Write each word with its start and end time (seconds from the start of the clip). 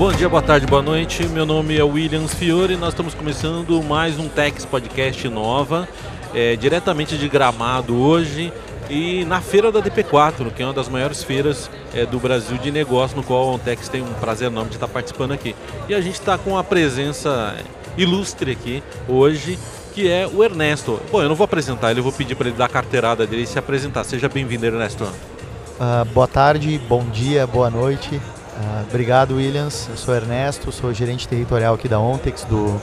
Bom 0.00 0.10
dia, 0.10 0.30
boa 0.30 0.40
tarde, 0.40 0.66
boa 0.66 0.80
noite. 0.80 1.26
Meu 1.26 1.44
nome 1.44 1.76
é 1.76 1.84
Williams 1.84 2.32
Fiore 2.32 2.72
e 2.72 2.76
nós 2.78 2.94
estamos 2.94 3.12
começando 3.12 3.82
mais 3.82 4.18
um 4.18 4.30
Tex 4.30 4.64
Podcast 4.64 5.28
Nova, 5.28 5.86
é, 6.32 6.56
diretamente 6.56 7.18
de 7.18 7.28
Gramado 7.28 7.94
hoje 7.94 8.50
e 8.88 9.26
na 9.26 9.42
feira 9.42 9.70
da 9.70 9.82
DP4, 9.82 10.50
que 10.54 10.62
é 10.62 10.64
uma 10.64 10.72
das 10.72 10.88
maiores 10.88 11.22
feiras 11.22 11.70
é, 11.92 12.06
do 12.06 12.18
Brasil 12.18 12.56
de 12.56 12.72
negócio, 12.72 13.14
no 13.14 13.22
qual 13.22 13.42
a 13.42 13.52
Ontex 13.52 13.90
tem 13.90 14.00
um 14.00 14.10
prazer 14.14 14.46
enorme 14.46 14.70
de 14.70 14.76
estar 14.76 14.88
participando 14.88 15.32
aqui. 15.32 15.54
E 15.86 15.92
a 15.92 16.00
gente 16.00 16.14
está 16.14 16.38
com 16.38 16.56
a 16.56 16.64
presença 16.64 17.54
ilustre 17.94 18.52
aqui 18.52 18.82
hoje, 19.06 19.58
que 19.92 20.08
é 20.08 20.26
o 20.26 20.42
Ernesto. 20.42 20.98
Bom, 21.12 21.20
eu 21.20 21.28
não 21.28 21.36
vou 21.36 21.44
apresentar 21.44 21.90
ele, 21.90 22.00
eu 22.00 22.04
vou 22.04 22.12
pedir 22.12 22.36
para 22.36 22.48
ele 22.48 22.56
dar 22.56 22.64
a 22.64 22.68
carteirada 22.70 23.26
dele 23.26 23.42
e 23.42 23.46
se 23.46 23.58
apresentar. 23.58 24.04
Seja 24.04 24.30
bem-vindo, 24.30 24.64
Ernesto. 24.64 25.04
Uh, 25.04 26.06
boa 26.14 26.26
tarde, 26.26 26.80
bom 26.88 27.04
dia, 27.04 27.46
boa 27.46 27.68
noite. 27.68 28.18
Uh, 28.60 28.86
obrigado, 28.90 29.36
Williams. 29.36 29.88
Eu 29.88 29.96
sou 29.96 30.14
Ernesto, 30.14 30.70
sou 30.70 30.92
gerente 30.92 31.26
territorial 31.26 31.74
aqui 31.74 31.88
da 31.88 31.98
Ontex, 31.98 32.44
do, 32.44 32.78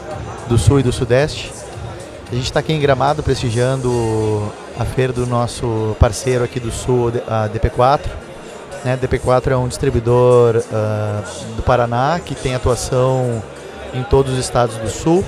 do 0.50 0.58
Sul 0.58 0.80
e 0.80 0.84
do 0.84 0.92
Sudeste. 0.92 1.54
A 2.32 2.34
gente 2.34 2.46
está 2.46 2.62
aqui 2.62 2.74
em 2.74 2.80
Gramado 2.80 3.22
prestigiando 3.22 4.52
a 4.78 4.84
feira 4.84 5.14
do 5.14 5.28
nosso 5.28 5.96
parceiro 6.00 6.44
aqui 6.44 6.60
do 6.60 6.72
Sul, 6.72 7.12
a 7.28 7.48
DP4. 7.48 8.02
Né? 8.84 8.98
DP4 8.98 9.52
é 9.52 9.58
um 9.58 9.68
distribuidor 9.68 10.58
uh, 10.58 11.56
do 11.56 11.62
Paraná 11.62 12.20
que 12.20 12.34
tem 12.34 12.56
atuação 12.56 13.44
em 13.94 14.02
todos 14.02 14.34
os 14.34 14.40
estados 14.40 14.78
do 14.78 14.90
Sul 14.90 15.24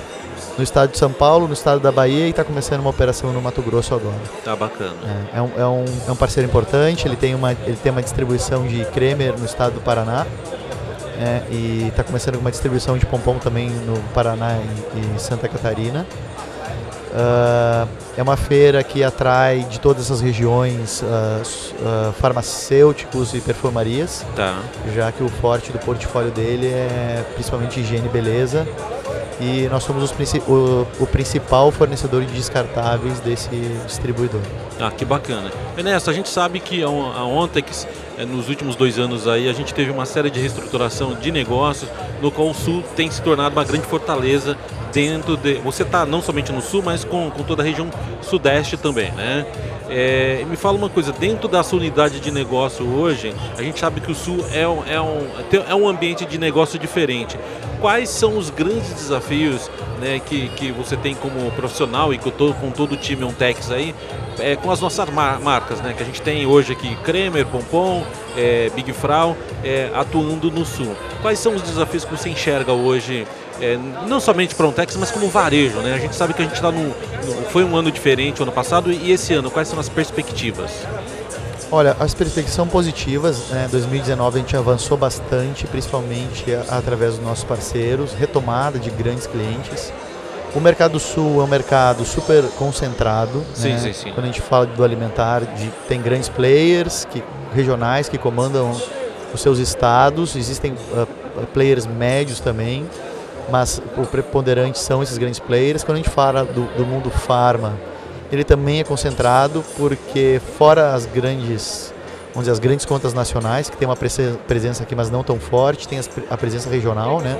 no 0.60 0.64
estado 0.64 0.90
de 0.92 0.98
São 0.98 1.10
Paulo, 1.10 1.46
no 1.48 1.54
estado 1.54 1.80
da 1.80 1.90
Bahia 1.90 2.26
e 2.26 2.30
está 2.30 2.44
começando 2.44 2.80
uma 2.80 2.90
operação 2.90 3.32
no 3.32 3.40
Mato 3.40 3.62
Grosso 3.62 3.94
agora. 3.94 4.20
Tá 4.44 4.54
bacana. 4.54 4.92
É, 5.32 5.38
é, 5.38 5.42
um, 5.42 5.50
é, 5.56 5.66
um, 5.66 5.84
é 6.08 6.12
um 6.12 6.16
parceiro 6.16 6.46
importante, 6.46 7.08
ele 7.08 7.16
tem, 7.16 7.34
uma, 7.34 7.52
ele 7.52 7.78
tem 7.82 7.90
uma 7.90 8.02
distribuição 8.02 8.66
de 8.66 8.84
Kremer 8.84 9.38
no 9.38 9.46
estado 9.46 9.74
do 9.74 9.80
Paraná. 9.80 10.26
É, 11.18 11.42
e 11.50 11.88
está 11.88 12.04
começando 12.04 12.34
com 12.34 12.40
uma 12.40 12.50
distribuição 12.50 12.96
de 12.96 13.06
pompom 13.06 13.38
também 13.38 13.68
no 13.70 13.98
Paraná 14.14 14.58
e, 14.58 15.16
e 15.16 15.20
Santa 15.20 15.48
Catarina. 15.48 16.06
Uh, 17.10 17.88
é 18.16 18.22
uma 18.22 18.36
feira 18.36 18.84
que 18.84 19.02
atrai 19.02 19.60
de 19.68 19.80
todas 19.80 20.04
essas 20.04 20.20
regiões 20.20 21.02
uh, 21.02 21.06
uh, 21.06 22.12
farmacêuticos 22.12 23.34
e 23.34 23.40
perfumarias, 23.40 24.24
tá. 24.36 24.60
já 24.94 25.10
que 25.10 25.22
o 25.22 25.28
forte 25.28 25.72
do 25.72 25.78
portfólio 25.78 26.30
dele 26.30 26.68
é 26.68 27.24
principalmente 27.34 27.80
higiene 27.80 28.06
e 28.06 28.08
beleza 28.08 28.66
e 29.40 29.66
nós 29.68 29.82
somos 29.82 30.04
os, 30.04 30.34
o, 30.46 30.86
o, 31.00 31.06
principal 31.06 31.70
fornecedor 31.70 32.22
de 32.24 32.32
descartáveis 32.32 33.20
desse 33.20 33.48
distribuidor. 33.86 34.40
Ah, 34.78 34.90
que 34.90 35.04
bacana. 35.04 35.50
Ernesto, 35.76 36.10
a 36.10 36.12
gente 36.12 36.28
sabe 36.28 36.60
que 36.60 36.82
a 36.82 36.88
Ontex, 36.88 37.88
eh, 38.18 38.26
nos 38.26 38.50
últimos 38.50 38.76
dois 38.76 38.98
anos 38.98 39.26
aí, 39.26 39.48
a 39.48 39.52
gente 39.54 39.72
teve 39.72 39.90
uma 39.90 40.04
série 40.04 40.30
de 40.30 40.38
reestruturação 40.38 41.14
de 41.14 41.32
negócios, 41.32 41.90
no 42.20 42.30
qual 42.30 42.50
o 42.50 42.54
Sul 42.54 42.84
tem 42.94 43.10
se 43.10 43.22
tornado 43.22 43.56
uma 43.56 43.64
grande 43.64 43.86
fortaleza 43.86 44.58
dentro 44.92 45.38
de... 45.38 45.54
Você 45.54 45.84
está 45.84 46.04
não 46.04 46.20
somente 46.20 46.52
no 46.52 46.60
Sul, 46.60 46.82
mas 46.84 47.02
com, 47.02 47.30
com 47.30 47.42
toda 47.42 47.62
a 47.62 47.64
região 47.64 47.88
Sudeste 48.20 48.76
também, 48.76 49.10
né? 49.12 49.46
É, 49.88 50.44
me 50.48 50.56
fala 50.56 50.76
uma 50.76 50.90
coisa, 50.90 51.12
dentro 51.12 51.48
dessa 51.48 51.74
unidade 51.74 52.20
de 52.20 52.30
negócio 52.30 52.86
hoje, 52.86 53.34
a 53.56 53.62
gente 53.62 53.80
sabe 53.80 54.00
que 54.00 54.12
o 54.12 54.14
Sul 54.14 54.44
é 54.52 54.62
é 54.62 55.00
um, 55.00 55.26
é 55.68 55.74
um 55.74 55.88
ambiente 55.88 56.24
de 56.26 56.38
negócio 56.38 56.78
diferente 56.78 57.36
quais 57.80 58.08
são 58.08 58.36
os 58.36 58.50
grandes 58.50 58.92
desafios 58.92 59.70
né, 60.00 60.20
que, 60.20 60.48
que 60.50 60.70
você 60.70 60.96
tem 60.96 61.14
como 61.14 61.50
profissional 61.52 62.12
e 62.12 62.18
com 62.18 62.30
todo, 62.30 62.54
com 62.54 62.70
todo 62.70 62.92
o 62.92 62.96
time 62.96 63.24
Ontex 63.24 63.70
aí, 63.70 63.94
é, 64.38 64.56
com 64.56 64.70
as 64.70 64.80
nossas 64.80 65.08
mar 65.10 65.40
marcas, 65.40 65.80
né, 65.80 65.94
que 65.96 66.02
a 66.02 66.06
gente 66.06 66.22
tem 66.22 66.46
hoje 66.46 66.72
aqui 66.72 66.94
Kremer, 66.96 67.46
Pompom, 67.46 68.04
é, 68.36 68.70
Big 68.74 68.92
Frau, 68.92 69.36
é, 69.64 69.90
atuando 69.94 70.50
no 70.50 70.64
Sul. 70.64 70.94
Quais 71.22 71.38
são 71.38 71.54
os 71.54 71.62
desafios 71.62 72.04
que 72.04 72.10
você 72.10 72.28
enxerga 72.30 72.72
hoje, 72.72 73.26
é, 73.60 73.78
não 74.06 74.20
somente 74.20 74.54
para 74.54 74.66
Ontex, 74.66 74.96
mas 74.96 75.10
como 75.10 75.28
varejo? 75.28 75.78
Né? 75.78 75.94
A 75.94 75.98
gente 75.98 76.14
sabe 76.14 76.34
que 76.34 76.42
a 76.42 76.44
gente 76.44 76.54
está 76.54 76.70
no, 76.70 76.88
no, 76.88 77.42
Foi 77.50 77.64
um 77.64 77.76
ano 77.76 77.90
diferente 77.90 78.40
o 78.40 78.42
ano 78.42 78.52
passado 78.52 78.92
e 78.92 79.10
esse 79.10 79.34
ano, 79.34 79.50
quais 79.50 79.68
são 79.68 79.78
as 79.78 79.88
perspectivas? 79.88 80.70
Olha, 81.72 81.96
as 82.00 82.14
perspectivas 82.14 82.54
são 82.54 82.66
positivas. 82.66 83.48
Né? 83.50 83.68
2019 83.70 84.38
a 84.38 84.42
gente 84.42 84.56
avançou 84.56 84.96
bastante, 84.96 85.66
principalmente 85.66 86.52
através 86.68 87.14
dos 87.14 87.24
nossos 87.24 87.44
parceiros, 87.44 88.12
retomada 88.12 88.78
de 88.78 88.90
grandes 88.90 89.26
clientes. 89.26 89.92
O 90.54 90.60
mercado 90.60 90.98
sul 90.98 91.40
é 91.40 91.44
um 91.44 91.46
mercado 91.46 92.04
super 92.04 92.42
concentrado. 92.58 93.44
Sim, 93.54 93.74
né? 93.74 93.78
sim, 93.78 93.92
sim. 93.92 94.12
Quando 94.12 94.24
a 94.24 94.26
gente 94.26 94.40
fala 94.40 94.66
do 94.66 94.82
alimentar, 94.82 95.44
de, 95.44 95.70
tem 95.88 96.02
grandes 96.02 96.28
players 96.28 97.06
que, 97.08 97.22
regionais 97.54 98.08
que 98.08 98.18
comandam 98.18 98.76
os 99.32 99.40
seus 99.40 99.58
estados. 99.58 100.34
Existem 100.34 100.72
uh, 100.72 101.46
players 101.54 101.86
médios 101.86 102.40
também, 102.40 102.84
mas 103.48 103.80
o 103.96 104.04
preponderante 104.04 104.80
são 104.80 105.04
esses 105.04 105.18
grandes 105.18 105.38
players. 105.38 105.84
Quando 105.84 105.98
a 105.98 106.02
gente 106.02 106.10
fala 106.10 106.44
do, 106.44 106.64
do 106.76 106.84
mundo 106.84 107.10
farma, 107.10 107.78
ele 108.32 108.44
também 108.44 108.80
é 108.80 108.84
concentrado 108.84 109.64
porque 109.76 110.40
fora 110.56 110.94
as 110.94 111.06
grandes, 111.06 111.92
vamos 112.28 112.40
dizer, 112.40 112.52
as 112.52 112.58
grandes 112.58 112.86
contas 112.86 113.12
nacionais, 113.12 113.68
que 113.68 113.76
tem 113.76 113.88
uma 113.88 113.96
presença 113.96 114.82
aqui, 114.82 114.94
mas 114.94 115.10
não 115.10 115.22
tão 115.22 115.38
forte, 115.38 115.88
tem 115.88 116.00
a 116.28 116.36
presença 116.36 116.70
regional, 116.70 117.20
né? 117.20 117.38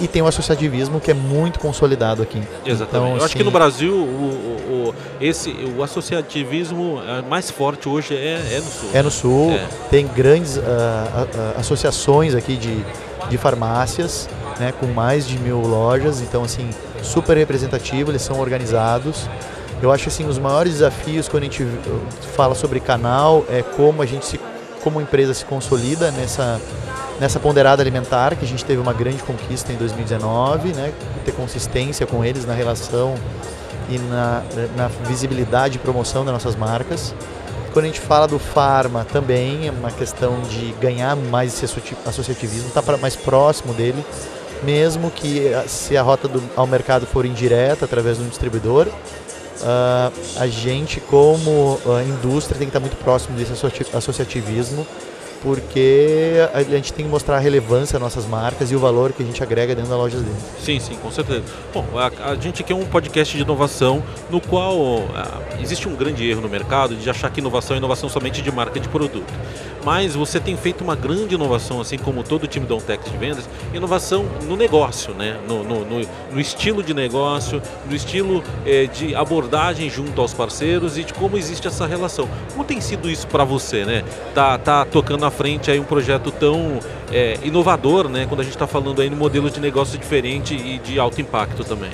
E 0.00 0.08
tem 0.08 0.22
o 0.22 0.26
associativismo 0.26 0.98
que 0.98 1.10
é 1.10 1.14
muito 1.14 1.60
consolidado 1.60 2.22
aqui. 2.22 2.42
Exatamente. 2.64 2.88
Então, 2.88 3.08
Eu 3.08 3.16
assim, 3.16 3.24
acho 3.26 3.36
que 3.36 3.44
no 3.44 3.50
Brasil 3.50 3.94
o, 3.94 4.88
o, 4.88 4.94
esse, 5.20 5.50
o 5.50 5.82
associativismo 5.82 6.98
mais 7.28 7.50
forte 7.50 7.88
hoje 7.88 8.16
é, 8.16 8.40
é 8.52 8.60
no 8.60 8.70
Sul. 8.70 8.90
É 8.94 9.02
no 9.02 9.10
Sul. 9.10 9.52
É. 9.52 9.68
Tem 9.90 10.06
grandes 10.06 10.56
uh, 10.56 10.62
associações 11.58 12.34
aqui 12.34 12.56
de, 12.56 12.84
de 13.28 13.38
farmácias, 13.38 14.28
né, 14.58 14.72
com 14.72 14.86
mais 14.86 15.28
de 15.28 15.38
mil 15.38 15.60
lojas. 15.60 16.20
Então, 16.22 16.42
assim, 16.42 16.70
super 17.02 17.36
representativo, 17.36 18.10
eles 18.10 18.22
são 18.22 18.40
organizados. 18.40 19.28
Eu 19.82 19.90
acho 19.90 20.08
assim 20.08 20.24
os 20.28 20.38
maiores 20.38 20.74
desafios 20.74 21.28
quando 21.28 21.42
a 21.42 21.46
gente 21.46 21.66
fala 22.36 22.54
sobre 22.54 22.78
canal 22.78 23.44
é 23.50 23.62
como 23.62 24.00
a 24.00 24.06
gente 24.06 24.24
se, 24.24 24.40
como 24.80 25.00
empresa 25.00 25.34
se 25.34 25.44
consolida 25.44 26.12
nessa 26.12 26.60
nessa 27.20 27.38
ponderada 27.38 27.82
alimentar 27.82 28.34
que 28.36 28.44
a 28.44 28.48
gente 28.48 28.64
teve 28.64 28.80
uma 28.80 28.92
grande 28.92 29.22
conquista 29.22 29.72
em 29.72 29.76
2019, 29.76 30.72
né? 30.72 30.92
Ter 31.24 31.32
consistência 31.32 32.06
com 32.06 32.24
eles 32.24 32.44
na 32.44 32.54
relação 32.54 33.14
e 33.88 33.98
na, 33.98 34.42
na 34.76 34.88
visibilidade 35.06 35.76
e 35.76 35.78
promoção 35.78 36.24
das 36.24 36.32
nossas 36.32 36.56
marcas. 36.56 37.14
Quando 37.72 37.84
a 37.84 37.88
gente 37.88 38.00
fala 38.00 38.26
do 38.28 38.38
farma 38.38 39.04
também 39.04 39.68
é 39.68 39.70
uma 39.70 39.90
questão 39.90 40.40
de 40.42 40.74
ganhar 40.80 41.16
mais 41.16 41.62
esse 41.62 41.80
associativismo, 42.06 42.68
estar 42.68 42.82
tá 42.82 42.96
mais 42.96 43.16
próximo 43.16 43.72
dele, 43.72 44.04
mesmo 44.62 45.10
que 45.10 45.52
se 45.66 45.96
a 45.96 46.02
rota 46.02 46.28
do, 46.28 46.42
ao 46.54 46.66
mercado 46.66 47.06
for 47.06 47.24
indireta 47.24 47.84
através 47.84 48.18
de 48.18 48.24
um 48.24 48.28
distribuidor, 48.28 48.88
uh, 49.62 50.12
a 50.40 50.46
gente, 50.46 51.00
como 51.00 51.78
uh, 51.84 52.02
indústria, 52.06 52.58
tem 52.58 52.66
que 52.66 52.70
estar 52.70 52.80
muito 52.80 52.96
próximo 52.96 53.36
desse 53.36 53.52
associativismo, 53.94 54.86
porque 55.42 56.36
a 56.54 56.62
gente 56.62 56.92
tem 56.92 57.04
que 57.04 57.10
mostrar 57.10 57.36
a 57.36 57.38
relevância 57.40 57.94
das 57.94 58.02
nossas 58.02 58.26
marcas 58.26 58.70
e 58.70 58.76
o 58.76 58.78
valor 58.78 59.12
que 59.12 59.24
a 59.24 59.26
gente 59.26 59.42
agrega 59.42 59.74
dentro 59.74 59.90
das 59.90 59.98
lojas 59.98 60.22
dele. 60.22 60.36
Sim, 60.60 60.78
sim, 60.78 60.94
com 60.94 61.10
certeza. 61.10 61.42
Bom, 61.74 61.84
a, 61.96 62.30
a 62.30 62.34
gente 62.36 62.62
aqui 62.62 62.72
é 62.72 62.76
um 62.76 62.84
podcast 62.84 63.36
de 63.36 63.42
inovação 63.42 64.02
no 64.30 64.40
qual 64.40 64.76
uh, 64.78 65.06
existe 65.60 65.88
um 65.88 65.96
grande 65.96 66.28
erro 66.28 66.40
no 66.40 66.48
mercado 66.48 66.94
de 66.94 67.10
achar 67.10 67.28
que 67.30 67.40
inovação 67.40 67.74
é 67.74 67.78
inovação 67.78 68.08
somente 68.08 68.40
de 68.40 68.52
marca 68.52 68.78
de 68.78 68.88
produto 68.88 69.24
mas 69.84 70.14
você 70.14 70.38
tem 70.38 70.56
feito 70.56 70.82
uma 70.82 70.94
grande 70.94 71.34
inovação, 71.34 71.80
assim 71.80 71.98
como 71.98 72.22
todo 72.22 72.44
o 72.44 72.46
time 72.46 72.66
da 72.66 72.74
Ontex 72.74 73.10
de 73.10 73.16
vendas, 73.16 73.48
inovação 73.74 74.24
no 74.46 74.56
negócio, 74.56 75.14
né? 75.14 75.38
no, 75.46 75.64
no, 75.64 75.84
no, 75.84 76.06
no 76.32 76.40
estilo 76.40 76.82
de 76.82 76.94
negócio, 76.94 77.60
no 77.88 77.94
estilo 77.94 78.42
eh, 78.66 78.86
de 78.86 79.14
abordagem 79.14 79.88
junto 79.90 80.20
aos 80.20 80.32
parceiros 80.32 80.96
e 80.96 81.04
de 81.04 81.12
como 81.14 81.36
existe 81.36 81.66
essa 81.66 81.86
relação. 81.86 82.28
Como 82.52 82.64
tem 82.64 82.80
sido 82.80 83.10
isso 83.10 83.26
para 83.26 83.44
você, 83.44 83.84
né? 83.84 84.04
Tá, 84.34 84.58
tá 84.58 84.84
tocando 84.84 85.24
à 85.24 85.30
frente 85.30 85.70
aí 85.70 85.78
um 85.78 85.84
projeto 85.84 86.30
tão 86.30 86.78
eh, 87.12 87.38
inovador, 87.42 88.08
né? 88.08 88.26
Quando 88.28 88.40
a 88.40 88.44
gente 88.44 88.54
está 88.54 88.66
falando 88.66 89.00
aí 89.00 89.08
de 89.08 89.16
modelos 89.16 89.52
de 89.52 89.60
negócio 89.60 89.98
diferente 89.98 90.54
e 90.54 90.78
de 90.78 90.98
alto 90.98 91.20
impacto 91.20 91.64
também. 91.64 91.90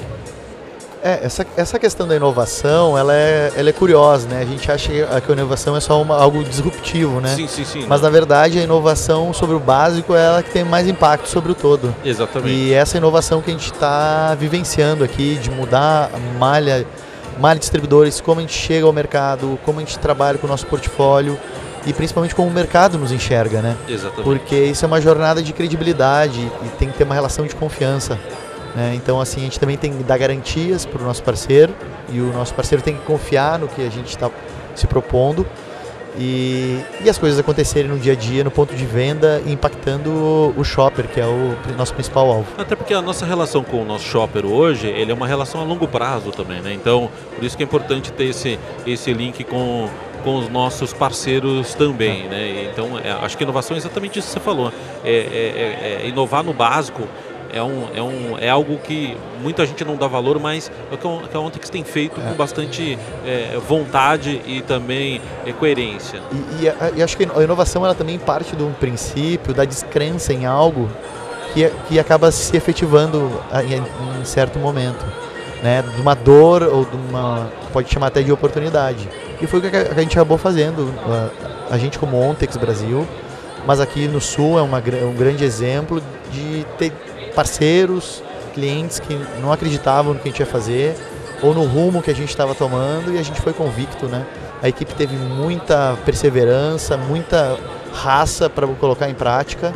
É, 1.02 1.24
essa, 1.24 1.46
essa 1.56 1.78
questão 1.78 2.06
da 2.06 2.16
inovação, 2.16 2.98
ela 2.98 3.14
é, 3.14 3.52
ela 3.56 3.68
é 3.68 3.72
curiosa, 3.72 4.28
né? 4.28 4.40
A 4.40 4.44
gente 4.44 4.70
acha 4.70 4.90
que 4.90 5.02
a 5.02 5.32
inovação 5.32 5.76
é 5.76 5.80
só 5.80 6.00
uma, 6.00 6.16
algo 6.16 6.42
disruptivo, 6.42 7.20
né? 7.20 7.34
Sim, 7.34 7.46
sim, 7.46 7.64
sim. 7.64 7.86
Mas 7.86 8.00
na 8.00 8.10
verdade 8.10 8.58
a 8.58 8.62
inovação 8.62 9.32
sobre 9.32 9.54
o 9.54 9.60
básico 9.60 10.14
é 10.14 10.24
ela 10.24 10.42
que 10.42 10.50
tem 10.50 10.64
mais 10.64 10.88
impacto 10.88 11.28
sobre 11.28 11.52
o 11.52 11.54
todo. 11.54 11.94
Exatamente. 12.04 12.52
E 12.52 12.72
essa 12.72 12.96
inovação 12.96 13.40
que 13.40 13.50
a 13.50 13.54
gente 13.54 13.72
está 13.72 14.34
vivenciando 14.34 15.04
aqui, 15.04 15.36
de 15.36 15.50
mudar 15.50 16.10
a 16.12 16.38
malha, 16.38 16.86
malha 17.38 17.54
de 17.54 17.60
distribuidores, 17.60 18.20
como 18.20 18.40
a 18.40 18.42
gente 18.42 18.54
chega 18.54 18.86
ao 18.86 18.92
mercado, 18.92 19.58
como 19.64 19.78
a 19.78 19.82
gente 19.82 19.98
trabalha 19.98 20.36
com 20.38 20.46
o 20.46 20.50
nosso 20.50 20.66
portfólio 20.66 21.38
e 21.86 21.92
principalmente 21.92 22.34
como 22.34 22.48
o 22.48 22.52
mercado 22.52 22.98
nos 22.98 23.12
enxerga, 23.12 23.62
né? 23.62 23.76
Exatamente. 23.88 24.24
Porque 24.24 24.56
isso 24.56 24.84
é 24.84 24.88
uma 24.88 25.00
jornada 25.00 25.42
de 25.42 25.52
credibilidade 25.52 26.40
e 26.40 26.68
tem 26.78 26.90
que 26.90 26.98
ter 26.98 27.04
uma 27.04 27.14
relação 27.14 27.46
de 27.46 27.54
confiança. 27.54 28.18
Né? 28.78 28.94
Então, 28.94 29.20
assim, 29.20 29.40
a 29.40 29.44
gente 29.44 29.58
também 29.58 29.76
tem 29.76 29.92
que 29.92 30.04
dar 30.04 30.16
garantias 30.16 30.86
para 30.86 31.02
o 31.02 31.04
nosso 31.04 31.20
parceiro 31.20 31.74
e 32.12 32.20
o 32.20 32.32
nosso 32.32 32.54
parceiro 32.54 32.80
tem 32.80 32.94
que 32.94 33.02
confiar 33.02 33.58
no 33.58 33.66
que 33.66 33.84
a 33.84 33.90
gente 33.90 34.06
está 34.06 34.30
se 34.76 34.86
propondo. 34.86 35.44
e, 36.16 36.78
e, 37.04 37.10
as 37.10 37.18
coisas 37.18 37.40
acontecerem 37.40 37.90
no 37.90 37.98
dia 37.98 38.12
a 38.12 38.16
dia, 38.16 38.44
no 38.44 38.52
ponto 38.52 38.76
de 38.76 38.84
venda, 38.84 39.42
impactando 39.46 40.54
o 40.56 40.64
shopper, 40.64 41.08
que 41.08 41.20
é 41.20 41.26
o 41.26 41.56
nosso 41.76 41.92
principal 41.92 42.28
alvo. 42.28 42.46
Até 42.56 42.76
porque 42.76 42.94
a 42.94 43.02
nossa 43.02 43.26
relação 43.26 43.64
com 43.64 43.82
o 43.82 43.84
nosso 43.84 44.04
shopper 44.04 44.46
hoje, 44.46 44.86
ele 44.86 45.10
é 45.10 45.14
uma 45.14 45.26
relação 45.26 45.60
a 45.60 45.64
longo 45.64 45.88
prazo 45.88 46.30
também, 46.30 46.60
né? 46.60 46.72
Então, 46.72 47.10
por 47.34 47.44
isso 47.44 47.56
que 47.56 47.64
é 47.64 47.66
importante 47.66 48.12
ter 48.12 48.26
esse, 48.26 48.58
esse 48.86 49.12
link 49.12 49.42
com, 49.44 49.88
com 50.22 50.38
os 50.38 50.48
nossos 50.48 50.92
parceiros 50.92 51.74
também, 51.74 52.28
né? 52.28 52.70
Então, 52.72 52.98
é, 52.98 53.10
acho 53.10 53.36
que 53.36 53.42
inovação 53.44 53.76
é 53.76 53.78
exatamente 53.78 54.18
isso 54.18 54.28
que 54.28 54.34
você 54.34 54.40
falou, 54.40 54.72
é, 55.04 55.10
é, 55.10 55.12
é, 55.12 56.02
é 56.04 56.08
inovar 56.08 56.42
no 56.42 56.52
básico, 56.52 57.02
é, 57.58 57.62
um, 57.62 57.88
é, 57.94 58.02
um, 58.02 58.38
é 58.38 58.48
algo 58.48 58.78
que 58.78 59.16
muita 59.42 59.66
gente 59.66 59.84
não 59.84 59.96
dá 59.96 60.06
valor, 60.06 60.38
mas 60.38 60.70
é 60.90 60.94
o 60.94 60.96
que 60.96 61.36
a 61.36 61.40
Ontex 61.40 61.68
tem 61.68 61.84
feito 61.84 62.20
com 62.20 62.30
é. 62.30 62.34
bastante 62.34 62.98
é, 63.26 63.58
vontade 63.68 64.40
e 64.46 64.62
também 64.62 65.20
é, 65.44 65.52
coerência. 65.52 66.20
E, 66.32 66.64
e, 66.64 66.98
e, 66.98 67.02
acho 67.02 67.16
que 67.16 67.24
a 67.24 67.42
inovação 67.42 67.84
ela 67.84 67.94
também 67.94 68.18
parte 68.18 68.54
de 68.54 68.62
um 68.62 68.72
princípio 68.72 69.52
da 69.52 69.64
descrença 69.64 70.32
em 70.32 70.46
algo 70.46 70.88
que, 71.52 71.68
que 71.88 71.98
acaba 71.98 72.30
se 72.30 72.56
efetivando 72.56 73.30
em, 73.64 74.20
em 74.20 74.24
certo 74.24 74.58
momento. 74.58 75.04
Né, 75.60 75.82
de 75.82 76.00
uma 76.00 76.14
dor 76.14 76.62
ou 76.62 76.84
de 76.84 76.96
uma. 76.96 77.50
pode 77.72 77.92
chamar 77.92 78.06
até 78.06 78.22
de 78.22 78.30
oportunidade. 78.30 79.08
E 79.42 79.46
foi 79.48 79.58
o 79.58 79.62
que 79.62 79.76
a 79.76 80.00
gente 80.00 80.16
acabou 80.16 80.38
fazendo. 80.38 80.94
A, 81.04 81.74
a 81.74 81.78
gente, 81.78 81.98
como 81.98 82.16
Ontex 82.16 82.56
Brasil, 82.56 83.04
mas 83.66 83.80
aqui 83.80 84.06
no 84.06 84.20
Sul 84.20 84.56
é 84.56 84.62
uma, 84.62 84.78
um 84.78 85.14
grande 85.14 85.44
exemplo 85.44 86.00
de 86.30 86.64
ter 86.78 86.92
parceiros, 87.34 88.22
clientes 88.54 88.98
que 88.98 89.14
não 89.40 89.52
acreditavam 89.52 90.14
no 90.14 90.20
que 90.20 90.28
a 90.28 90.30
gente 90.30 90.40
ia 90.40 90.46
fazer 90.46 90.96
ou 91.42 91.54
no 91.54 91.64
rumo 91.64 92.02
que 92.02 92.10
a 92.10 92.14
gente 92.14 92.28
estava 92.30 92.54
tomando 92.54 93.12
e 93.14 93.18
a 93.18 93.22
gente 93.22 93.40
foi 93.40 93.52
convicto, 93.52 94.06
né? 94.06 94.26
A 94.60 94.68
equipe 94.68 94.92
teve 94.94 95.16
muita 95.16 95.96
perseverança, 96.04 96.96
muita 96.96 97.56
raça 97.92 98.50
para 98.50 98.66
colocar 98.66 99.08
em 99.08 99.14
prática 99.14 99.72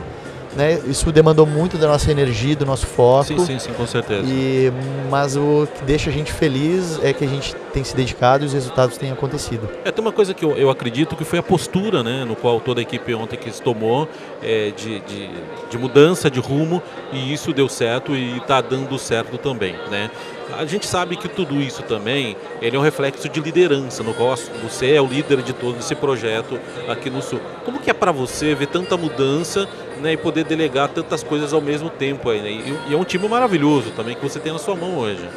né? 0.56 0.80
Isso 0.86 1.10
demandou 1.12 1.46
muito 1.46 1.78
da 1.78 1.86
nossa 1.86 2.10
energia, 2.10 2.54
do 2.56 2.66
nosso 2.66 2.86
foco. 2.86 3.24
Sim, 3.24 3.38
sim, 3.46 3.58
sim, 3.58 3.72
com 3.72 3.86
certeza. 3.86 4.22
E, 4.26 4.72
mas 5.10 5.36
o 5.36 5.66
que 5.74 5.84
deixa 5.84 6.10
a 6.10 6.12
gente 6.12 6.32
feliz 6.32 6.98
é 7.02 7.12
que 7.12 7.24
a 7.24 7.28
gente 7.28 7.54
tem 7.72 7.82
se 7.82 7.96
dedicado 7.96 8.44
e 8.44 8.46
os 8.46 8.52
resultados 8.52 8.96
têm 8.96 9.10
acontecido. 9.10 9.68
É, 9.84 9.90
tem 9.90 10.04
uma 10.04 10.12
coisa 10.12 10.34
que 10.34 10.44
eu, 10.44 10.52
eu 10.56 10.70
acredito 10.70 11.16
que 11.16 11.24
foi 11.24 11.38
a 11.38 11.42
postura, 11.42 12.02
né, 12.02 12.24
no 12.24 12.36
qual 12.36 12.60
toda 12.60 12.80
a 12.80 12.82
equipe 12.82 13.14
ontem 13.14 13.36
que 13.36 13.50
se 13.50 13.62
tomou 13.62 14.08
é, 14.42 14.70
de, 14.70 15.00
de, 15.00 15.30
de 15.70 15.78
mudança 15.78 16.30
de 16.30 16.40
rumo 16.40 16.82
e 17.12 17.32
isso 17.32 17.52
deu 17.52 17.68
certo 17.68 18.14
e 18.14 18.38
está 18.38 18.60
dando 18.60 18.98
certo 18.98 19.38
também, 19.38 19.74
né? 19.90 20.10
A 20.58 20.66
gente 20.66 20.86
sabe 20.86 21.16
que 21.16 21.28
tudo 21.28 21.60
isso 21.60 21.82
também 21.82 22.36
ele 22.60 22.76
é 22.76 22.78
um 22.78 22.82
reflexo 22.82 23.28
de 23.28 23.40
liderança, 23.40 24.02
no 24.02 24.12
qual 24.12 24.36
você 24.62 24.92
é 24.92 25.00
o 25.00 25.06
líder 25.06 25.40
de 25.42 25.52
todo 25.52 25.78
esse 25.78 25.94
projeto 25.94 26.58
aqui 26.88 27.08
no 27.08 27.22
Sul. 27.22 27.40
Como 27.64 27.78
que 27.78 27.88
é 27.90 27.94
para 27.94 28.12
você 28.12 28.54
ver 28.54 28.66
tanta 28.66 28.96
mudança 28.96 29.66
né, 30.00 30.12
e 30.12 30.16
poder 30.16 30.44
delegar 30.44 30.88
tantas 30.88 31.22
coisas 31.22 31.52
ao 31.52 31.60
mesmo 31.60 31.90
tempo 31.90 32.30
aí, 32.30 32.40
né? 32.40 32.50
E, 32.50 32.90
e, 32.90 32.94
é 32.94 32.96
um 32.96 33.04
time 33.04 33.28
maravilhoso 33.28 33.90
também 33.90 34.14
que 34.14 34.22
você 34.22 34.38
tem 34.38 34.52
na 34.52 34.58
sua 34.58 34.74
mão 34.74 34.98
hoje. 34.98 35.28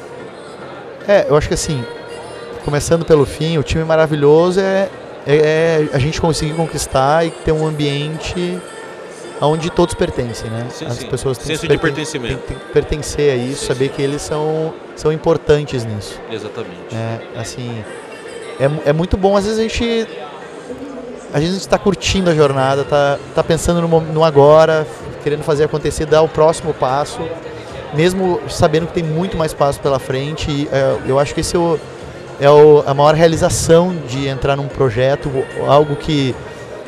É, 1.07 1.27
eu 1.29 1.35
acho 1.35 1.47
que 1.47 1.53
assim, 1.53 1.83
começando 2.63 3.05
pelo 3.05 3.25
fim, 3.25 3.57
o 3.57 3.63
time 3.63 3.83
maravilhoso 3.83 4.59
é, 4.59 4.89
é, 5.25 5.35
é 5.35 5.89
a 5.93 5.99
gente 5.99 6.19
conseguir 6.19 6.53
conquistar 6.53 7.25
e 7.25 7.31
ter 7.31 7.51
um 7.51 7.65
ambiente 7.65 8.59
onde 9.41 9.69
todos 9.69 9.93
pertencem, 9.93 10.49
né? 10.49 10.67
Sim, 10.69 10.85
As 10.85 10.93
sim. 10.95 11.07
pessoas 11.07 11.37
têm 11.37 11.47
Senso. 11.47 11.67
Tem, 11.67 11.77
tem, 11.77 12.57
que 12.57 12.73
pertencer 12.73 13.33
a 13.33 13.35
isso, 13.35 13.65
saber 13.65 13.89
que 13.89 14.01
eles 14.01 14.21
são, 14.21 14.73
são 14.95 15.11
importantes 15.11 15.83
nisso. 15.83 16.19
Exatamente. 16.31 16.93
É, 16.93 17.39
assim, 17.39 17.83
é, 18.59 18.89
é 18.89 18.93
muito 18.93 19.17
bom, 19.17 19.35
às 19.35 19.45
vezes 19.45 19.59
a 19.59 19.63
gente 19.63 20.07
a 21.35 21.39
gente 21.41 21.57
está 21.57 21.77
curtindo 21.77 22.29
a 22.29 22.33
jornada, 22.33 22.83
está 22.83 23.19
tá 23.35 23.43
pensando 23.43 23.85
no, 23.85 23.99
no, 23.99 24.23
agora, 24.23 24.87
querendo 25.21 25.43
fazer 25.43 25.65
acontecer, 25.65 26.05
dar 26.05 26.21
o 26.21 26.29
próximo 26.29 26.73
passo, 26.73 27.19
mesmo 27.93 28.39
sabendo 28.47 28.87
que 28.87 28.93
tem 28.93 29.03
muito 29.03 29.35
mais 29.35 29.53
passo 29.53 29.77
pela 29.81 29.99
frente. 29.99 30.49
E, 30.49 30.69
é, 30.71 30.97
eu 31.05 31.19
acho 31.19 31.33
que 31.33 31.41
esse 31.41 31.53
é, 31.53 31.59
o, 31.59 31.77
é 32.39 32.49
o, 32.49 32.85
a 32.87 32.93
maior 32.93 33.15
realização 33.15 33.93
de 34.07 34.29
entrar 34.29 34.55
num 34.55 34.69
projeto, 34.69 35.29
algo 35.67 35.97
que, 35.97 36.33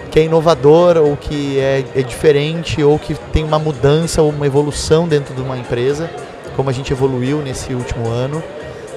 que 0.10 0.18
é 0.18 0.24
inovador 0.24 0.96
ou 0.96 1.18
que 1.18 1.60
é, 1.60 1.84
é 1.94 2.02
diferente 2.02 2.82
ou 2.82 2.98
que 2.98 3.16
tem 3.34 3.44
uma 3.44 3.60
mudança 3.60 4.22
ou 4.22 4.30
uma 4.30 4.48
evolução 4.48 5.10
dentro 5.10 5.36
de 5.36 5.42
uma 5.42 5.58
empresa, 5.58 6.10
como 6.56 6.70
a 6.70 6.74
gente 6.74 6.94
evoluiu 6.94 7.40
nesse 7.40 7.74
último 7.74 8.08
ano. 8.10 8.42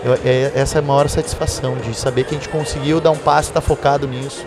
Eu, 0.04 0.14
é, 0.24 0.52
essa 0.54 0.78
é 0.78 0.80
a 0.80 0.82
maior 0.82 1.08
satisfação 1.08 1.74
de 1.74 1.92
saber 1.92 2.22
que 2.22 2.36
a 2.36 2.38
gente 2.38 2.48
conseguiu 2.48 3.00
dar 3.00 3.10
um 3.10 3.18
passo, 3.18 3.48
estar 3.48 3.60
tá 3.60 3.66
focado 3.66 4.06
nisso 4.06 4.44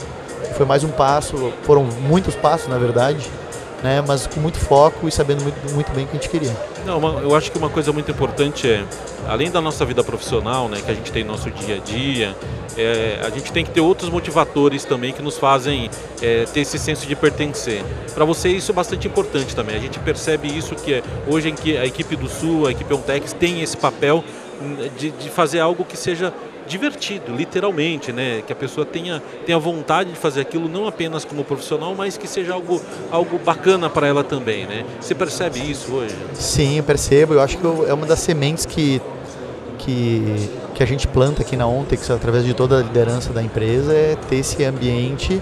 foi 0.56 0.66
mais 0.66 0.84
um 0.84 0.90
passo, 0.90 1.54
foram 1.63 1.84
muitos 1.84 2.36
passos 2.36 2.68
na 2.68 2.78
verdade, 2.78 3.30
né, 3.84 4.01
mas 4.07 4.25
com 4.25 4.40
muito 4.40 4.57
foco 4.57 5.07
e 5.07 5.12
sabendo 5.12 5.44
muito, 5.44 5.74
muito 5.74 5.92
bem 5.92 6.06
o 6.06 6.07
que 6.07 6.18
a 6.18 6.19
gente 6.19 6.30
queria. 6.30 6.56
Não, 6.86 7.19
eu 7.19 7.36
acho 7.36 7.51
que 7.51 7.57
uma 7.57 7.69
coisa 7.69 7.92
muito 7.92 8.10
importante 8.10 8.68
é, 8.69 8.84
além 9.28 9.51
da 9.51 9.60
nossa 9.60 9.86
vida 9.86 10.04
profissional, 10.04 10.69
né, 10.69 10.81
que 10.84 10.90
a 10.90 10.94
gente 10.94 11.12
tem 11.12 11.24
no 11.24 11.34
nosso 11.34 11.51
dia 11.51 11.75
a 11.75 11.80
dia, 11.80 12.36
é, 12.78 13.19
a 13.24 13.30
gente 13.30 13.51
tem 13.51 13.63
que 13.63 13.72
ter 13.72 13.81
outros 13.81 14.10
motivadores 14.10 14.86
também 14.86 15.12
que 15.12 15.22
nos 15.22 15.38
fazem 15.38 15.90
é, 16.22 16.46
ter 16.46 16.62
esse 16.62 16.80
senso 16.80 17.06
de 17.06 17.16
pertencer. 17.16 17.84
Para 18.13 18.25
você 18.25 18.50
isso 18.50 18.72
é 18.72 18.74
bastante 18.74 19.07
importante 19.07 19.56
também. 19.56 19.75
A 19.75 19.80
gente 19.80 20.00
percebe 20.00 20.48
isso 20.48 20.75
que 20.75 20.96
é, 20.96 21.04
hoje 21.28 21.50
em 21.50 21.56
que 21.56 21.78
a 21.78 21.86
equipe 21.86 22.16
do 22.16 22.30
Sul, 22.30 22.68
a 22.68 22.72
equipe 22.72 22.94
Ontex 22.94 23.34
tem 23.34 23.62
esse 23.62 23.78
papel 23.78 24.24
hum, 24.62 24.89
de, 24.98 25.12
de 25.12 25.30
fazer 25.30 25.60
algo 25.60 25.84
que 25.84 25.98
seja 25.98 26.34
divertido, 26.68 27.36
literalmente, 27.36 28.12
né? 28.12 28.42
Que 28.45 28.54
a 28.54 28.56
pessoa 28.56 28.86
tenha, 28.86 29.21
tenha 29.45 29.60
vontade 29.60 30.12
de 30.12 30.18
fazer 30.18 30.42
aquilo 30.42 30.68
não 30.68 30.88
apenas 30.88 31.25
como 31.25 31.44
profissional, 31.44 31.94
mas 31.95 32.18
que 32.18 32.27
seja 32.27 32.54
algo, 32.54 32.81
algo 33.12 33.38
bacana 33.38 33.89
para 33.89 34.07
ela 34.07 34.24
também, 34.24 34.65
né? 34.65 34.86
Você 35.00 35.13
percebe 35.13 35.60
isso 35.60 35.94
hoje? 35.94 36.15
Sim, 36.33 36.77
eu 36.77 36.83
percebo. 36.83 37.33
Eu 37.33 37.42
acho 37.42 37.57
que 37.57 37.65
é 37.65 37.94
uma 37.94 38.06
das 38.06 38.19
sementes 38.19 38.65
que, 38.65 39.01
que, 39.80 40.50
que 40.75 40.83
a 40.83 40.86
gente 40.86 41.07
planta 41.07 41.42
aqui 41.42 41.56
na 41.56 41.68
Ontex, 41.68 42.10
através 42.10 42.45
de 42.45 42.54
toda 42.54 42.80
a 42.80 42.81
liderança 42.81 43.31
da 43.33 43.42
empresa, 43.42 43.94
é 43.94 44.15
ter 44.30 44.38
esse 44.38 44.63
ambiente 44.63 45.42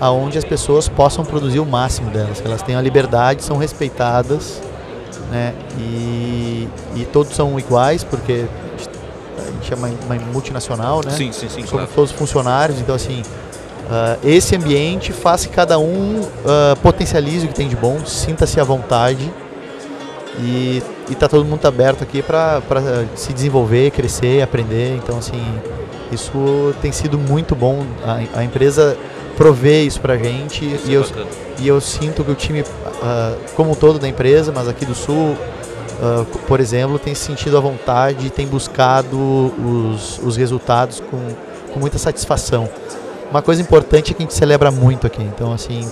aonde 0.00 0.36
as 0.36 0.44
pessoas 0.44 0.88
possam 0.88 1.24
produzir 1.24 1.58
o 1.58 1.64
máximo 1.66 2.10
delas, 2.10 2.40
que 2.40 2.46
elas 2.46 2.62
tenham 2.62 2.78
a 2.78 2.82
liberdade, 2.82 3.42
são 3.42 3.56
respeitadas, 3.56 4.60
né? 5.30 5.54
E, 5.78 6.68
e 6.94 7.04
todos 7.12 7.34
são 7.34 7.58
iguais, 7.58 8.04
porque 8.04 8.44
é 9.72 9.76
uma, 9.76 9.88
multinacional, 10.32 11.00
né? 11.04 11.10
Sim, 11.10 11.32
sim, 11.32 11.48
sim. 11.48 11.60
Somos 11.66 11.70
claro. 11.70 11.88
todos 11.94 12.12
funcionários, 12.12 12.80
então 12.80 12.94
assim, 12.94 13.22
uh, 13.22 14.18
esse 14.24 14.56
ambiente 14.56 15.12
faz 15.12 15.46
que 15.46 15.52
cada 15.52 15.78
um 15.78 16.20
uh, 16.20 16.76
potencialize 16.82 17.44
o 17.44 17.48
que 17.48 17.54
tem 17.54 17.68
de 17.68 17.76
bom, 17.76 18.04
sinta-se 18.04 18.60
à 18.60 18.64
vontade 18.64 19.32
e 20.38 20.82
está 21.10 21.28
todo 21.28 21.44
mundo 21.44 21.64
aberto 21.66 22.02
aqui 22.02 22.22
para 22.22 22.60
se 23.14 23.32
desenvolver, 23.32 23.90
crescer, 23.90 24.42
aprender. 24.42 24.96
Então 24.96 25.18
assim, 25.18 25.42
isso 26.12 26.74
tem 26.82 26.92
sido 26.92 27.18
muito 27.18 27.54
bom. 27.54 27.84
A, 28.04 28.40
a 28.40 28.44
empresa 28.44 28.96
provê 29.36 29.82
isso 29.82 30.00
para 30.00 30.14
a 30.14 30.18
gente 30.18 30.64
e 30.64 30.94
é 30.94 30.96
eu, 30.96 31.04
e 31.58 31.68
eu 31.68 31.80
sinto 31.80 32.24
que 32.24 32.30
o 32.30 32.34
time, 32.34 32.60
uh, 32.60 33.36
como 33.54 33.72
um 33.72 33.74
todo 33.74 33.98
da 33.98 34.08
empresa, 34.08 34.52
mas 34.54 34.68
aqui 34.68 34.84
do 34.84 34.94
Sul, 34.94 35.36
uh, 36.00 36.24
por 36.46 36.60
exemplo, 36.60 36.98
tem 36.98 37.14
sentido 37.14 37.56
à 37.56 37.60
vontade 37.60 38.26
e 38.26 38.30
tem 38.30 38.46
buscado 38.46 39.18
os, 39.18 40.18
os 40.18 40.36
resultados 40.36 41.00
com, 41.00 41.18
com 41.72 41.80
muita 41.80 41.98
satisfação. 41.98 42.68
Uma 43.30 43.42
coisa 43.42 43.60
importante 43.60 44.12
é 44.12 44.14
que 44.14 44.22
a 44.22 44.24
gente 44.24 44.34
celebra 44.34 44.70
muito 44.70 45.06
aqui. 45.06 45.22
Então, 45.22 45.52
assim, 45.52 45.88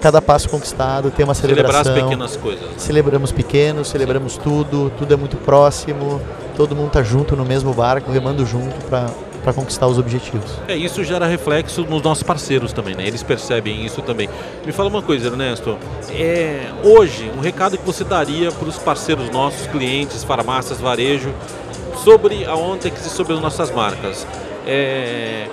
cada 0.00 0.20
passo 0.20 0.48
conquistado 0.48 1.10
tem 1.10 1.24
uma 1.24 1.34
celebração. 1.34 1.82
Celebrar 1.82 1.98
as 1.98 2.04
pequenas 2.04 2.36
coisas. 2.36 2.62
Né? 2.62 2.74
Celebramos 2.76 3.32
pequenos, 3.32 3.88
celebramos 3.88 4.34
Sim. 4.34 4.40
tudo, 4.42 4.92
tudo 4.98 5.14
é 5.14 5.16
muito 5.16 5.36
próximo, 5.38 6.20
todo 6.56 6.76
mundo 6.76 6.88
está 6.88 7.02
junto 7.02 7.34
no 7.34 7.44
mesmo 7.44 7.72
barco, 7.72 8.10
remando 8.12 8.44
junto 8.44 8.74
para 8.86 9.10
para 9.42 9.52
conquistar 9.52 9.86
os 9.86 9.98
objetivos. 9.98 10.50
É, 10.68 10.76
isso 10.76 11.02
gera 11.04 11.26
reflexo 11.26 11.82
nos 11.82 12.02
nossos 12.02 12.22
parceiros 12.22 12.72
também, 12.72 12.94
né? 12.94 13.06
Eles 13.06 13.22
percebem 13.22 13.84
isso 13.84 14.02
também. 14.02 14.28
Me 14.64 14.72
fala 14.72 14.88
uma 14.88 15.02
coisa, 15.02 15.28
Ernesto. 15.28 15.78
É, 16.10 16.70
hoje, 16.82 17.30
um 17.36 17.40
recado 17.40 17.78
que 17.78 17.84
você 17.84 18.04
daria 18.04 18.50
para 18.50 18.68
os 18.68 18.78
parceiros 18.78 19.30
nossos, 19.30 19.66
clientes, 19.66 20.24
farmácias, 20.24 20.80
varejo, 20.80 21.32
sobre 22.02 22.44
a 22.44 22.54
Ontex 22.54 23.06
e 23.06 23.10
sobre 23.10 23.34
as 23.34 23.40
nossas 23.40 23.70
marcas. 23.70 24.26
É, 24.66 25.46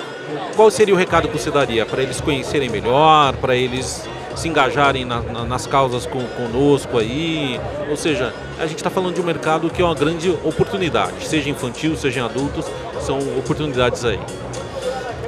qual 0.55 0.69
seria 0.71 0.93
o 0.93 0.97
recado 0.97 1.27
que 1.27 1.37
você 1.37 1.51
daria 1.51 1.85
para 1.85 2.01
eles 2.01 2.19
conhecerem 2.19 2.69
melhor, 2.69 3.35
para 3.37 3.55
eles 3.55 4.07
se 4.35 4.47
engajarem 4.47 5.05
na, 5.05 5.21
na, 5.21 5.43
nas 5.43 5.67
causas 5.67 6.05
com, 6.05 6.23
conosco 6.23 6.97
aí. 6.97 7.59
Ou 7.89 7.95
seja, 7.95 8.33
a 8.59 8.65
gente 8.65 8.77
está 8.77 8.89
falando 8.89 9.15
de 9.15 9.21
um 9.21 9.23
mercado 9.23 9.69
que 9.69 9.81
é 9.81 9.85
uma 9.85 9.95
grande 9.95 10.29
oportunidade, 10.43 11.25
seja 11.25 11.49
infantil, 11.49 11.95
seja 11.95 12.19
em 12.19 12.23
adultos, 12.23 12.65
são 13.03 13.19
oportunidades 13.37 14.03
aí. 14.05 14.19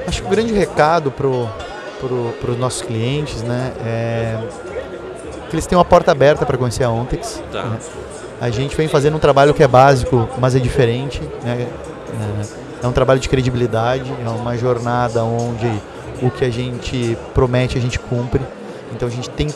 Acho 0.07 0.21
que 0.21 0.27
o 0.27 0.31
grande 0.31 0.53
recado 0.53 1.11
para 1.11 1.27
pro, 1.99 2.51
os 2.51 2.57
nossos 2.57 2.81
clientes 2.81 3.41
né, 3.41 3.73
é 3.83 4.39
que 5.49 5.55
eles 5.55 5.65
têm 5.65 5.77
uma 5.77 5.85
porta 5.85 6.11
aberta 6.11 6.45
para 6.45 6.57
conhecer 6.57 6.83
a 6.83 6.89
Ontex. 6.89 7.41
Tá. 7.51 7.63
Né? 7.63 7.79
A 8.39 8.49
gente 8.49 8.75
vem 8.75 8.87
fazendo 8.87 9.15
um 9.15 9.19
trabalho 9.19 9.53
que 9.53 9.63
é 9.63 9.67
básico, 9.67 10.27
mas 10.39 10.55
é 10.55 10.59
diferente. 10.59 11.21
Né? 11.43 11.67
É 12.83 12.87
um 12.87 12.91
trabalho 12.91 13.19
de 13.19 13.27
credibilidade, 13.27 14.13
é 14.23 14.29
uma 14.29 14.55
jornada 14.57 15.23
onde 15.23 15.71
o 16.21 16.29
que 16.29 16.45
a 16.45 16.49
gente 16.49 17.17
promete, 17.33 17.77
a 17.77 17.81
gente 17.81 17.97
cumpre. 17.97 18.41
Então 18.93 19.07
a 19.07 19.11
gente 19.11 19.29
tem 19.29 19.47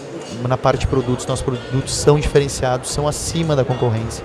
na 0.48 0.58
parte 0.58 0.82
de 0.82 0.88
produtos, 0.88 1.26
nossos 1.26 1.44
produtos 1.44 1.94
são 1.94 2.20
diferenciados, 2.20 2.90
são 2.90 3.08
acima 3.08 3.56
da 3.56 3.64
concorrência. 3.64 4.24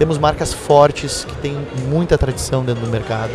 Temos 0.00 0.16
marcas 0.16 0.54
fortes 0.54 1.26
que 1.26 1.34
têm 1.42 1.58
muita 1.90 2.16
tradição 2.16 2.64
dentro 2.64 2.82
do 2.82 2.90
mercado, 2.90 3.32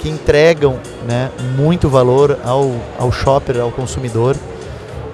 que 0.00 0.08
entregam 0.08 0.76
né, 1.06 1.30
muito 1.56 1.88
valor 1.88 2.36
ao, 2.42 2.72
ao 2.98 3.12
shopper, 3.12 3.60
ao 3.60 3.70
consumidor. 3.70 4.34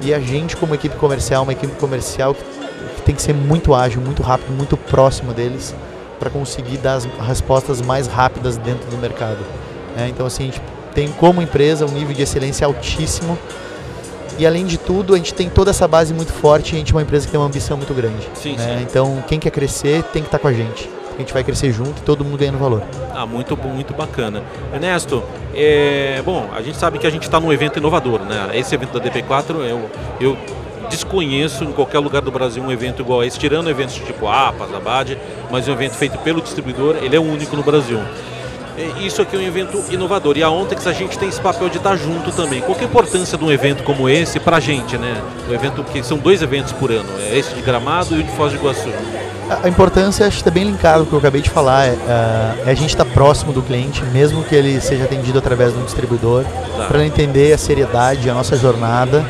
E 0.01 0.15
a 0.15 0.19
gente, 0.19 0.57
como 0.57 0.75
equipe 0.75 0.97
comercial, 0.97 1.43
uma 1.43 1.53
equipe 1.53 1.75
comercial 1.77 2.35
que, 2.35 2.43
que 2.43 3.03
tem 3.03 3.15
que 3.15 3.21
ser 3.21 3.35
muito 3.35 3.75
ágil, 3.75 4.01
muito 4.01 4.23
rápido, 4.23 4.51
muito 4.55 4.75
próximo 4.75 5.35
deles 5.35 5.75
para 6.19 6.31
conseguir 6.31 6.79
dar 6.79 6.95
as 6.95 7.05
respostas 7.05 7.83
mais 7.83 8.07
rápidas 8.07 8.57
dentro 8.57 8.89
do 8.91 8.97
mercado. 8.97 9.41
Né? 9.95 10.09
Então, 10.09 10.25
assim, 10.25 10.45
a 10.45 10.47
gente 10.47 10.63
tem 10.95 11.13
como 11.13 11.43
empresa 11.43 11.85
um 11.85 11.91
nível 11.91 12.15
de 12.15 12.23
excelência 12.23 12.67
altíssimo 12.67 13.37
e 14.39 14.47
além 14.47 14.67
de 14.67 14.79
tudo, 14.79 15.15
a 15.15 15.17
gente 15.17 15.33
tem 15.35 15.49
toda 15.49 15.71
essa 15.71 15.89
base 15.89 16.13
muito 16.13 16.33
forte 16.33 16.73
e 16.73 16.77
a 16.77 16.79
gente 16.79 16.93
é 16.93 16.97
uma 16.97 17.03
empresa 17.03 17.27
que 17.27 17.33
tem 17.33 17.41
uma 17.41 17.47
ambição 17.47 17.77
muito 17.77 17.95
grande. 17.95 18.29
Sim, 18.35 18.57
né? 18.57 18.77
sim. 18.79 18.83
Então, 18.83 19.25
quem 19.27 19.39
quer 19.39 19.51
crescer 19.51 20.03
tem 20.05 20.23
que 20.23 20.29
estar 20.29 20.39
com 20.39 20.49
a 20.49 20.53
gente. 20.53 20.91
A 21.15 21.19
gente 21.19 21.33
vai 21.33 21.43
crescer 21.43 21.73
junto 21.73 21.99
e 21.99 22.03
todo 22.03 22.23
mundo 22.23 22.37
ganhando 22.37 22.59
valor. 22.59 22.83
Ah, 23.15 23.25
muito 23.25 23.57
muito 23.57 23.95
bacana. 23.95 24.43
Ernesto, 24.73 25.23
é, 25.55 26.21
bom, 26.23 26.51
a 26.55 26.61
gente 26.61 26.77
sabe 26.77 26.99
que 26.99 27.07
a 27.07 27.11
gente 27.11 27.23
está 27.23 27.41
num 27.41 27.51
evento 27.51 27.79
inovador, 27.79 28.21
né? 28.21 28.51
Esse 28.53 28.75
evento 28.75 29.01
da 29.01 29.11
DP4, 29.11 29.55
eu, 29.67 29.91
eu 30.21 30.37
desconheço 30.91 31.65
em 31.65 31.73
qualquer 31.73 32.01
lugar 32.01 32.21
do 32.21 32.31
Brasil 32.31 32.63
um 32.63 32.71
evento 32.71 33.01
igual 33.01 33.21
a 33.21 33.27
esse, 33.27 33.39
tirando 33.39 33.71
eventos 33.71 33.95
tipo 33.95 34.29
APAS, 34.29 34.75
Abad, 34.75 35.17
mas 35.51 35.67
um 35.67 35.73
evento 35.73 35.95
feito 35.95 36.19
pelo 36.19 36.43
distribuidor, 36.43 36.97
ele 37.01 37.17
é 37.17 37.19
o 37.19 37.23
único 37.23 37.57
no 37.57 37.63
Brasil. 37.63 37.99
Isso 39.01 39.23
aqui 39.23 39.37
é 39.37 39.39
um 39.39 39.43
evento 39.43 39.83
inovador 39.91 40.37
e 40.37 40.43
a 40.43 40.51
Ontex 40.51 40.87
a 40.87 40.93
gente 40.93 41.19
tem 41.19 41.29
esse 41.29 41.41
papel 41.41 41.69
de 41.69 41.79
estar 41.79 41.97
junto 41.97 42.31
também. 42.33 42.61
Qual 42.61 42.77
é 42.79 42.83
a 42.83 42.85
importância 42.85 43.39
de 43.39 43.45
um 43.45 43.51
evento 43.51 43.83
como 43.83 44.09
esse 44.09 44.39
para 44.39 44.59
a 44.59 44.61
gente, 44.61 44.99
né? 44.99 45.23
O 45.49 45.55
evento 45.55 45.83
que 45.85 46.03
são 46.03 46.19
dois 46.19 46.43
eventos 46.43 46.73
por 46.73 46.91
ano, 46.91 47.09
é 47.19 47.39
esse 47.39 47.55
de 47.55 47.63
Gramado 47.63 48.15
e 48.17 48.21
o 48.21 48.23
de 48.23 48.31
Foz 48.33 48.53
do 48.53 48.59
Iguaçu. 48.59 48.91
A 49.63 49.69
importância, 49.69 50.27
acho 50.27 50.39
que 50.39 50.41
está 50.41 50.51
bem 50.51 50.65
linkado 50.65 51.05
com 51.05 51.05
o 51.05 51.09
que 51.09 51.15
eu 51.15 51.19
acabei 51.21 51.41
de 51.41 51.51
falar, 51.51 51.87
é, 51.87 51.97
é 52.67 52.71
a 52.71 52.75
gente 52.75 52.91
estar 52.91 53.05
tá 53.05 53.11
próximo 53.13 53.53
do 53.53 53.63
cliente, 53.63 54.03
mesmo 54.07 54.43
que 54.43 54.55
ele 54.55 54.81
seja 54.81 55.05
atendido 55.05 55.39
através 55.39 55.73
de 55.73 55.79
um 55.79 55.85
distribuidor, 55.85 56.45
tá. 56.77 56.87
para 56.87 57.07
entender 57.07 57.53
a 57.53 57.59
seriedade, 57.59 58.29
a 58.29 58.35
nossa 58.35 58.57
jornada 58.57 59.25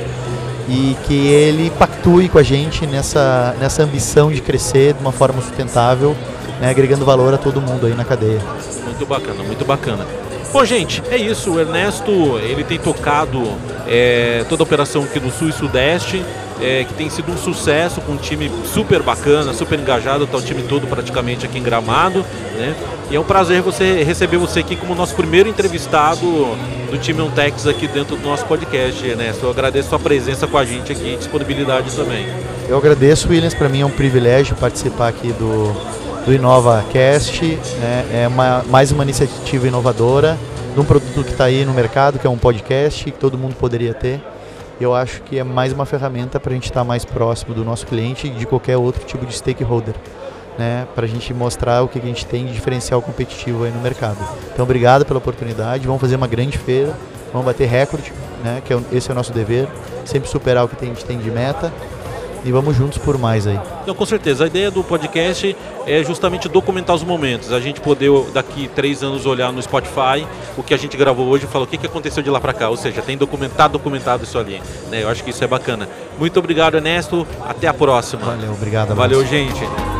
e 0.68 0.96
que 1.04 1.28
ele 1.28 1.70
pactue 1.70 2.28
com 2.28 2.38
a 2.38 2.42
gente 2.42 2.86
nessa, 2.86 3.54
nessa 3.60 3.82
ambição 3.82 4.32
de 4.32 4.40
crescer 4.40 4.94
de 4.94 5.00
uma 5.00 5.12
forma 5.12 5.40
sustentável, 5.40 6.16
né, 6.60 6.70
agregando 6.70 7.04
valor 7.04 7.32
a 7.34 7.38
todo 7.38 7.60
mundo 7.60 7.86
aí 7.86 7.94
na 7.94 8.04
cadeia. 8.04 8.40
Muito 8.96 9.06
bacana, 9.06 9.42
muito 9.42 9.64
bacana. 9.64 10.06
Bom, 10.50 10.64
gente, 10.64 11.02
é 11.10 11.18
isso. 11.18 11.52
O 11.52 11.60
Ernesto 11.60 12.10
ele 12.38 12.64
tem 12.64 12.78
tocado 12.78 13.42
é, 13.86 14.42
toda 14.48 14.62
a 14.62 14.64
operação 14.64 15.02
aqui 15.02 15.20
do 15.20 15.30
Sul 15.30 15.50
e 15.50 15.52
Sudeste, 15.52 16.24
é, 16.62 16.84
que 16.84 16.94
tem 16.94 17.10
sido 17.10 17.30
um 17.30 17.36
sucesso 17.36 18.00
com 18.00 18.12
um 18.12 18.16
time 18.16 18.50
super 18.64 19.02
bacana, 19.02 19.52
super 19.52 19.78
engajado, 19.78 20.24
está 20.24 20.38
o 20.38 20.42
time 20.42 20.62
todo 20.62 20.86
praticamente 20.86 21.44
aqui 21.44 21.58
em 21.58 21.62
Gramado, 21.62 22.24
né? 22.56 22.74
E 23.10 23.16
é 23.16 23.20
um 23.20 23.24
prazer 23.24 23.60
você 23.60 24.02
receber 24.02 24.38
você 24.38 24.60
aqui 24.60 24.76
como 24.76 24.94
nosso 24.94 25.14
primeiro 25.14 25.46
entrevistado 25.46 26.26
do 26.90 26.98
time 26.98 27.20
Ontex 27.20 27.66
aqui 27.66 27.86
dentro 27.86 28.16
do 28.16 28.22
nosso 28.22 28.46
podcast, 28.46 29.06
Ernesto. 29.06 29.44
Eu 29.44 29.50
agradeço 29.50 29.88
a 29.88 29.90
sua 29.90 29.98
presença 29.98 30.46
com 30.46 30.56
a 30.56 30.64
gente 30.64 30.90
aqui 30.90 31.12
e 31.12 31.16
disponibilidade 31.18 31.94
também. 31.94 32.26
Eu 32.66 32.78
agradeço, 32.78 33.28
Williams. 33.28 33.52
Para 33.52 33.68
mim 33.68 33.82
é 33.82 33.86
um 33.86 33.90
privilégio 33.90 34.56
participar 34.56 35.08
aqui 35.08 35.32
do 35.34 35.76
do 36.26 36.34
InovaCast. 36.34 37.44
Né? 37.80 38.24
É 38.24 38.28
uma, 38.28 38.64
mais 38.68 38.90
uma 38.90 39.04
iniciativa 39.04 39.68
inovadora 39.68 40.36
de 40.74 40.80
um 40.80 40.84
produto 40.84 41.24
que 41.24 41.30
está 41.30 41.44
aí 41.44 41.64
no 41.64 41.72
mercado, 41.72 42.18
que 42.18 42.26
é 42.26 42.30
um 42.30 42.36
podcast, 42.36 43.04
que 43.04 43.12
todo 43.12 43.38
mundo 43.38 43.54
poderia 43.54 43.94
ter. 43.94 44.20
Eu 44.78 44.92
acho 44.92 45.22
que 45.22 45.38
é 45.38 45.44
mais 45.44 45.72
uma 45.72 45.86
ferramenta 45.86 46.38
para 46.40 46.50
a 46.50 46.54
gente 46.54 46.64
estar 46.64 46.80
tá 46.80 46.84
mais 46.84 47.04
próximo 47.04 47.54
do 47.54 47.64
nosso 47.64 47.86
cliente 47.86 48.26
e 48.26 48.30
de 48.30 48.44
qualquer 48.44 48.76
outro 48.76 49.04
tipo 49.06 49.24
de 49.24 49.32
stakeholder. 49.32 49.94
Né, 50.58 50.86
para 50.94 51.04
a 51.04 51.08
gente 51.08 51.34
mostrar 51.34 51.82
o 51.82 51.88
que 51.88 51.98
a 51.98 52.02
gente 52.02 52.24
tem 52.24 52.46
de 52.46 52.54
diferencial 52.54 53.02
competitivo 53.02 53.64
aí 53.64 53.70
no 53.70 53.78
mercado. 53.78 54.16
Então, 54.54 54.62
obrigado 54.64 55.04
pela 55.04 55.18
oportunidade. 55.18 55.86
Vamos 55.86 56.00
fazer 56.00 56.16
uma 56.16 56.26
grande 56.26 56.56
feira, 56.56 56.94
vamos 57.30 57.44
bater 57.44 57.68
recorde, 57.68 58.10
né, 58.42 58.62
que 58.64 58.72
é, 58.72 58.80
esse 58.90 59.10
é 59.10 59.12
o 59.12 59.14
nosso 59.14 59.34
dever, 59.34 59.68
sempre 60.06 60.30
superar 60.30 60.64
o 60.64 60.68
que 60.68 60.82
a 60.82 60.88
gente 60.88 61.04
tem 61.04 61.18
de 61.18 61.30
meta 61.30 61.70
e 62.46 62.52
vamos 62.52 62.76
juntos 62.76 62.96
por 62.98 63.18
mais 63.18 63.46
aí. 63.46 63.58
Então, 63.82 63.94
com 63.94 64.06
certeza. 64.06 64.44
A 64.44 64.46
ideia 64.46 64.70
do 64.70 64.84
podcast 64.84 65.56
é 65.86 66.02
justamente 66.04 66.48
documentar 66.48 66.94
os 66.94 67.02
momentos. 67.02 67.52
A 67.52 67.60
gente 67.60 67.80
poder, 67.80 68.10
daqui 68.32 68.70
três 68.74 69.02
anos, 69.02 69.26
olhar 69.26 69.52
no 69.52 69.60
Spotify 69.60 70.26
o 70.56 70.62
que 70.62 70.72
a 70.72 70.76
gente 70.76 70.96
gravou 70.96 71.26
hoje 71.26 71.44
e 71.44 71.48
falar 71.48 71.64
o 71.64 71.66
que, 71.66 71.84
aconteceu 71.84 72.22
de 72.22 72.30
lá 72.30 72.40
para 72.40 72.52
cá. 72.52 72.68
Ou 72.68 72.76
seja, 72.76 73.02
tem 73.02 73.16
documentado, 73.16 73.72
documentado 73.72 74.22
isso 74.22 74.38
ali. 74.38 74.62
Né? 74.90 75.02
Eu 75.02 75.08
acho 75.08 75.24
que 75.24 75.30
isso 75.30 75.42
é 75.42 75.46
bacana. 75.46 75.88
Muito 76.18 76.38
obrigado, 76.38 76.76
Ernesto. 76.76 77.26
Até 77.44 77.66
a 77.66 77.74
próxima. 77.74 78.24
Valeu, 78.24 78.52
obrigado. 78.52 78.94
Valeu, 78.94 79.26
gente. 79.26 79.95